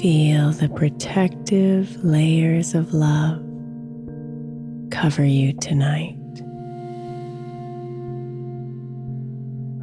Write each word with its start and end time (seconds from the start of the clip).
Feel 0.00 0.52
the 0.52 0.70
protective 0.70 2.02
layers 2.02 2.74
of 2.74 2.94
love 2.94 3.38
cover 4.90 5.22
you 5.22 5.52
tonight. 5.52 6.16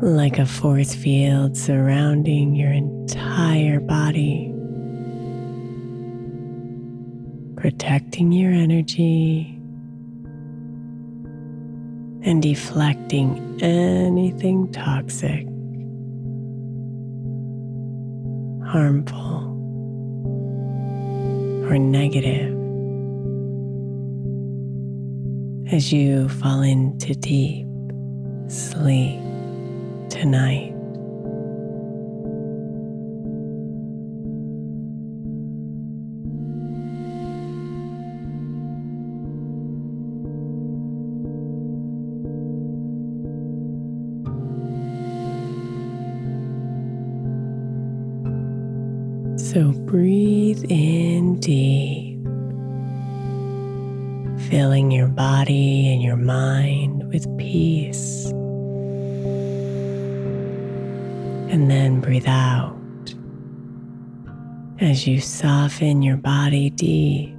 Like 0.02 0.40
a 0.40 0.48
force 0.48 0.96
field 0.96 1.56
surrounding 1.56 2.56
your 2.56 2.72
entire 2.72 3.80
body, 3.80 4.52
protecting 7.56 8.32
your 8.32 8.52
energy 8.52 9.54
and 12.24 12.42
deflecting 12.42 13.60
anything 13.62 14.72
toxic, 14.72 15.46
harmful 18.68 19.47
or 21.70 21.78
negative 21.78 22.54
as 25.72 25.92
you 25.92 26.30
fall 26.30 26.62
into 26.62 27.14
deep 27.14 27.68
sleep 28.48 29.20
tonight. 30.10 30.77
Breathe 62.18 62.28
out 62.28 62.76
as 64.80 65.08
you 65.08 65.22
soften 65.22 66.02
your 66.02 66.18
body 66.18 66.70
deep 66.72 67.36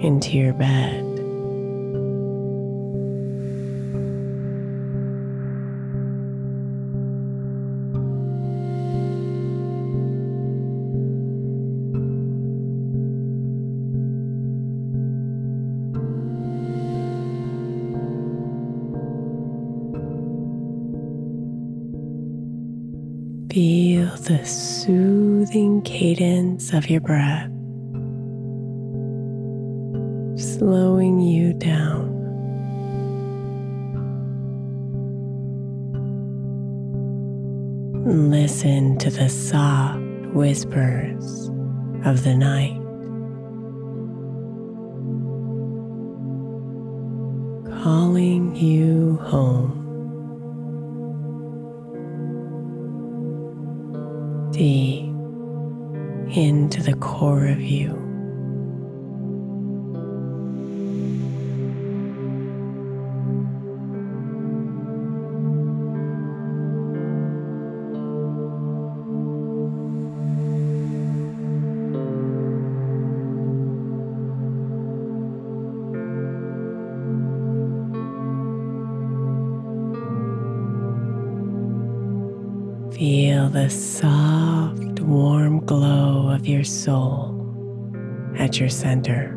into 0.00 0.36
your 0.36 0.52
bed. 0.52 1.05
sense 26.58 26.72
of 26.72 26.88
your 26.88 27.00
breath, 27.00 27.50
slowing 30.40 31.20
you 31.20 31.52
down. 31.52 32.14
Listen 38.30 38.96
to 38.98 39.10
the 39.10 39.28
soft 39.28 40.00
whispers 40.32 41.50
of 42.06 42.24
the 42.24 42.34
night. 42.34 42.80
Calling 47.82 48.56
you 48.56 49.16
home. 49.24 49.82
deep 54.52 55.15
into 56.28 56.82
the 56.82 56.94
core 56.96 57.46
of 57.46 57.60
you. 57.60 58.05
Center. 88.86 89.36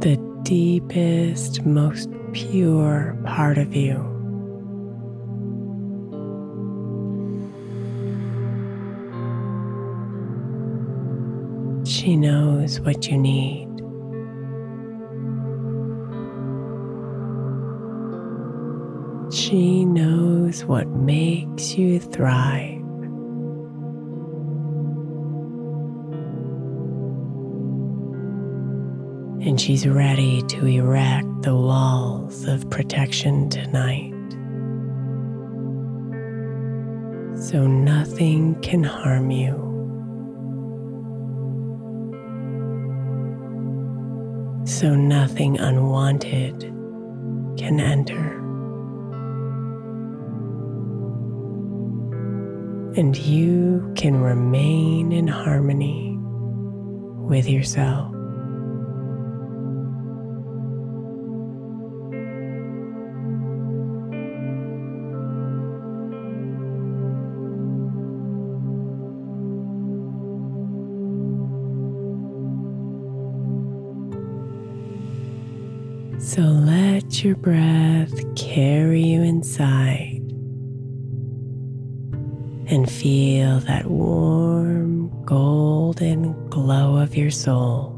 The 0.00 0.16
deepest, 0.44 1.62
most 1.66 2.08
pure 2.32 3.14
part 3.26 3.58
of 3.58 3.74
you. 3.74 3.96
She 11.84 12.16
knows 12.16 12.80
what 12.80 13.06
you 13.08 13.18
need. 13.18 13.68
She 19.30 19.84
knows 19.84 20.64
what 20.64 20.88
makes 20.88 21.74
you 21.74 22.00
thrive. 22.00 22.83
And 29.46 29.60
she's 29.60 29.86
ready 29.86 30.42
to 30.42 30.66
erect 30.66 31.42
the 31.42 31.54
walls 31.54 32.46
of 32.46 32.68
protection 32.70 33.50
tonight. 33.50 34.12
So 37.38 37.66
nothing 37.66 38.58
can 38.62 38.82
harm 38.82 39.30
you. 39.30 39.54
So 44.66 44.94
nothing 44.94 45.58
unwanted 45.58 46.60
can 47.58 47.80
enter. 47.80 48.44
and 52.96 53.16
you 53.16 53.92
can 53.96 54.20
remain 54.20 55.10
in 55.10 55.26
harmony 55.26 56.16
with 56.16 57.48
yourself. 57.48 58.13
So 76.34 76.42
let 76.42 77.22
your 77.22 77.36
breath 77.36 78.34
carry 78.34 79.02
you 79.02 79.22
inside 79.22 80.18
and 82.66 82.90
feel 82.90 83.60
that 83.60 83.86
warm 83.86 85.12
golden 85.24 86.50
glow 86.50 86.96
of 86.96 87.14
your 87.14 87.30
soul. 87.30 87.92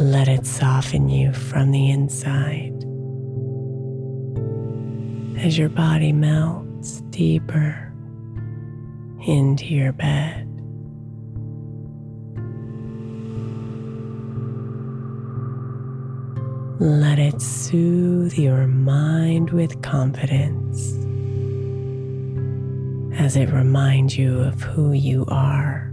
Let 0.00 0.26
it 0.26 0.44
soften 0.44 1.08
you 1.08 1.32
from 1.32 1.70
the 1.70 1.90
inside 1.92 2.74
as 5.46 5.56
your 5.56 5.68
body 5.68 6.10
melts 6.10 7.02
deeper 7.10 7.94
into 9.24 9.66
your 9.66 9.92
bed. 9.92 10.47
Soothe 17.68 18.32
your 18.32 18.66
mind 18.66 19.50
with 19.50 19.82
confidence 19.82 20.94
as 23.20 23.36
it 23.36 23.50
reminds 23.52 24.16
you 24.16 24.38
of 24.38 24.58
who 24.62 24.94
you 24.94 25.26
are. 25.28 25.87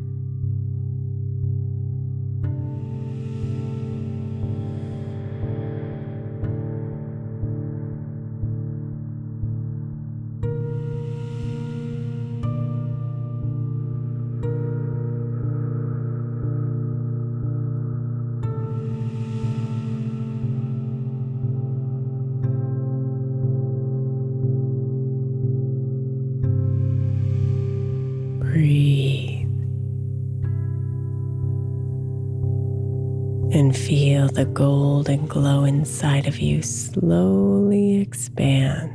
The 34.45 34.51
golden 34.51 35.25
glow 35.25 35.63
inside 35.63 36.27
of 36.27 36.37
you 36.37 36.61
slowly 36.61 37.99
expand. 37.99 38.91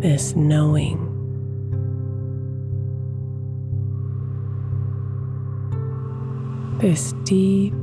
This 0.00 0.36
knowing 0.36 1.00
this 6.78 7.12
deep 7.24 7.74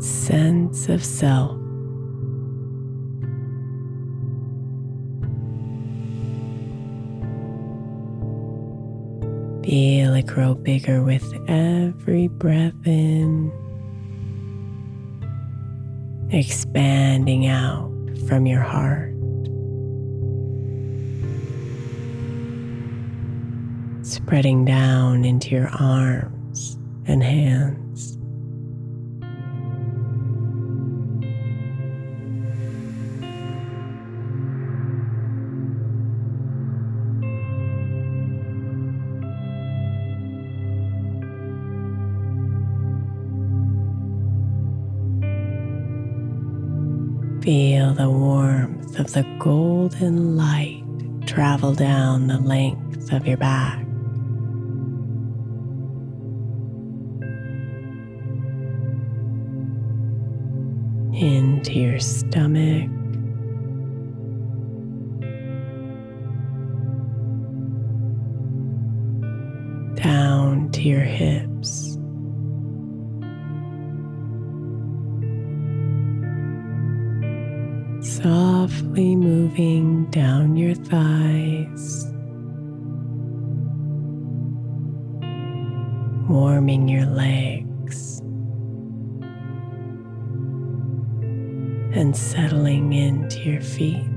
sense 0.00 0.88
of 0.90 1.02
self. 1.02 1.63
Feel 9.64 10.12
it 10.12 10.26
grow 10.26 10.54
bigger 10.54 11.02
with 11.02 11.24
every 11.48 12.28
breath 12.28 12.74
in, 12.84 13.50
expanding 16.30 17.46
out 17.46 17.90
from 18.28 18.44
your 18.44 18.60
heart. 18.60 19.14
Spreading 24.06 24.66
down 24.66 25.24
into 25.24 25.48
your 25.48 25.68
arms 25.68 26.76
and 27.06 27.22
hands. 27.22 27.83
Feel 47.44 47.92
the 47.92 48.08
warmth 48.08 48.98
of 48.98 49.12
the 49.12 49.22
golden 49.38 50.34
light 50.34 50.82
travel 51.26 51.74
down 51.74 52.26
the 52.26 52.38
length 52.38 53.12
of 53.12 53.26
your 53.26 53.36
back. 53.36 53.80
Into 61.12 61.72
your 61.74 62.00
stomach. 62.00 62.88
Down 70.02 70.70
to 70.72 70.80
your 70.80 71.00
hips. 71.00 71.93
Softly 78.24 79.14
moving 79.16 80.06
down 80.06 80.56
your 80.56 80.74
thighs, 80.74 82.06
warming 86.26 86.88
your 86.88 87.04
legs, 87.04 88.20
and 91.94 92.16
settling 92.16 92.94
into 92.94 93.40
your 93.40 93.60
feet. 93.60 94.13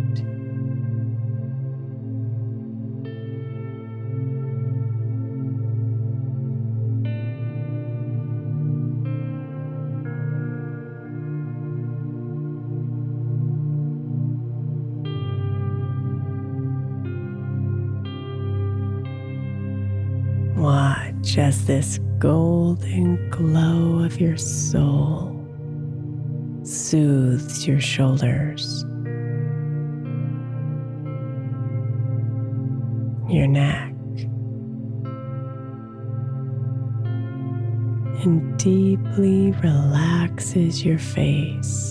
As 21.36 21.65
this 21.65 22.00
golden 22.17 23.29
glow 23.29 24.03
of 24.03 24.19
your 24.19 24.38
soul 24.38 25.36
soothes 26.63 27.67
your 27.67 27.79
shoulders, 27.79 28.84
your 33.29 33.46
neck, 33.46 33.93
and 38.24 38.57
deeply 38.57 39.51
relaxes 39.51 40.84
your 40.84 40.98
face. 40.98 41.87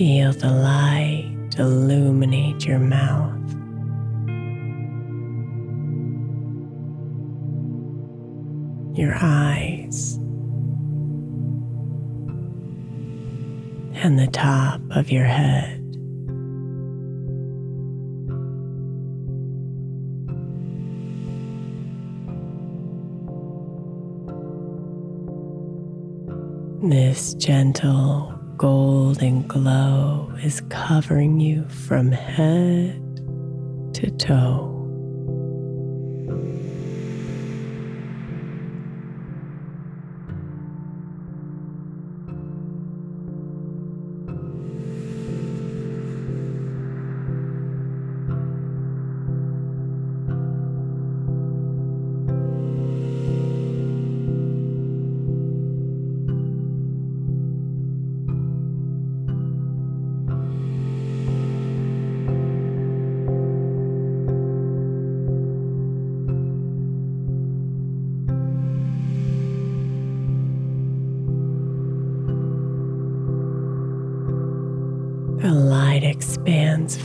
Feel 0.00 0.32
the 0.32 0.50
light 0.50 1.30
illuminate 1.58 2.64
your 2.64 2.78
mouth. 2.78 3.36
Your 8.96 9.14
eyes 9.20 10.14
and 14.02 14.18
the 14.18 14.26
top 14.32 14.80
of 14.88 15.10
your 15.10 15.26
head. 15.26 15.76
This 26.90 27.34
gentle 27.34 28.39
golden 28.60 29.40
glow 29.48 30.30
is 30.42 30.60
covering 30.68 31.40
you 31.40 31.66
from 31.70 32.12
head 32.12 33.00
to 33.94 34.10
toe. 34.18 34.69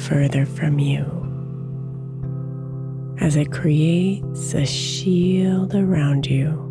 Further 0.08 0.46
from 0.46 0.78
you 0.78 1.04
as 3.20 3.36
it 3.36 3.52
creates 3.52 4.54
a 4.54 4.66
shield 4.66 5.74
around 5.74 6.28
you. 6.28 6.62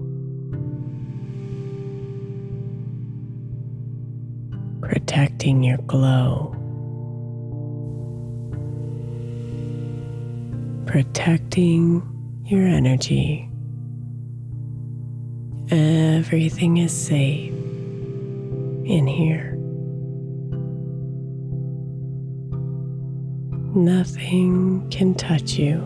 Protecting 4.80 5.64
your 5.64 5.78
glow, 5.78 6.54
protecting 10.86 12.02
your 12.44 12.66
energy. 12.66 13.48
Everything 15.70 16.76
is 16.76 16.92
safe 16.92 17.52
in 18.84 19.06
here. 19.08 19.53
Nothing 23.76 24.88
can 24.88 25.14
touch 25.14 25.54
you. 25.54 25.80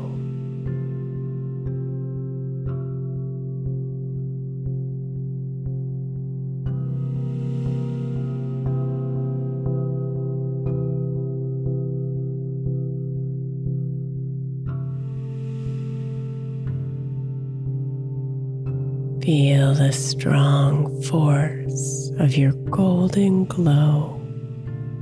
Feel 19.22 19.72
the 19.72 19.92
strong 19.92 21.02
force 21.04 22.12
of 22.18 22.36
your 22.36 22.52
golden 22.70 23.46
glow 23.46 24.20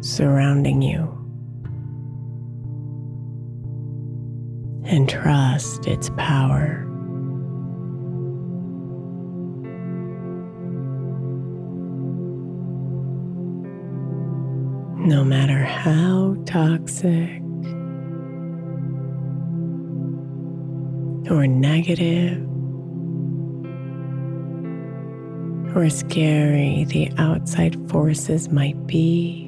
surrounding 0.02 0.82
you. 0.82 1.15
And 4.96 5.06
trust 5.06 5.86
its 5.86 6.08
power. 6.16 6.86
No 15.06 15.22
matter 15.22 15.62
how 15.62 16.38
toxic 16.46 17.42
or 21.30 21.46
negative 21.46 22.42
or 25.76 25.90
scary 25.90 26.86
the 26.88 27.12
outside 27.18 27.76
forces 27.90 28.48
might 28.48 28.86
be. 28.86 29.45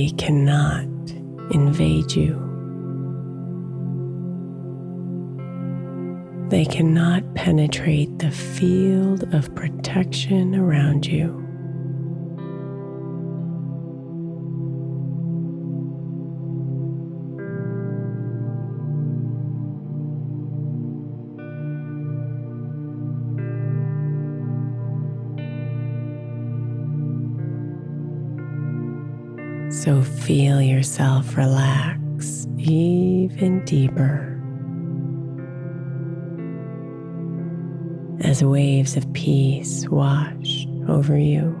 They 0.00 0.08
cannot 0.12 0.88
invade 1.50 2.12
you. 2.12 2.32
They 6.48 6.64
cannot 6.64 7.34
penetrate 7.34 8.18
the 8.18 8.30
field 8.30 9.24
of 9.34 9.54
protection 9.54 10.54
around 10.54 11.04
you. 11.04 11.49
So 29.80 30.02
feel 30.02 30.60
yourself 30.60 31.38
relax 31.38 32.46
even 32.58 33.64
deeper 33.64 34.38
as 38.20 38.44
waves 38.44 38.98
of 38.98 39.10
peace 39.14 39.88
wash 39.88 40.66
over 40.86 41.16
you. 41.16 41.56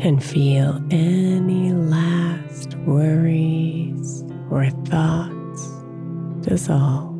And 0.00 0.24
feel 0.24 0.82
any 0.90 1.74
last 1.74 2.74
worries 2.86 4.24
or 4.50 4.70
thoughts 4.86 5.68
dissolve. 6.40 7.11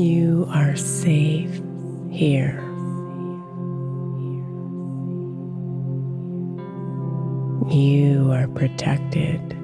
You 0.00 0.46
are 0.48 0.76
safe 0.76 1.60
here. 2.10 2.58
You 7.68 8.32
are 8.32 8.48
protected. 8.48 9.59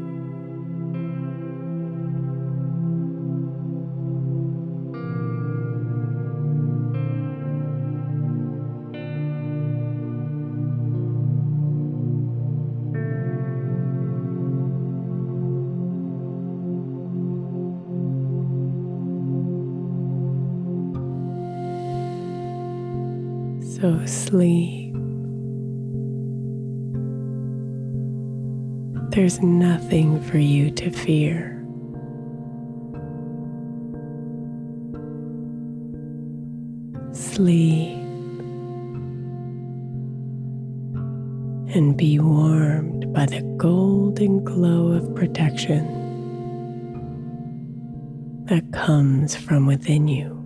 So 23.80 24.06
sleep. 24.06 24.94
There's 29.10 29.42
nothing 29.42 30.18
for 30.22 30.38
you 30.38 30.70
to 30.70 30.90
fear. 30.90 31.52
Sleep 37.12 37.98
and 41.74 41.98
be 41.98 42.18
warmed 42.18 43.12
by 43.12 43.26
the 43.26 43.42
golden 43.58 44.42
glow 44.42 44.92
of 44.92 45.14
protection 45.14 45.84
that 48.46 48.72
comes 48.72 49.36
from 49.36 49.66
within 49.66 50.08
you. 50.08 50.45